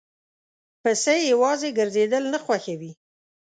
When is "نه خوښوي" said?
2.33-2.91